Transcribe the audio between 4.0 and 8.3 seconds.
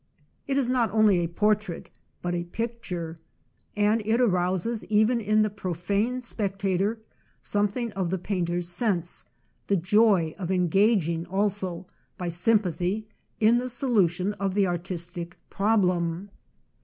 it arouses even in the profane spectator something of the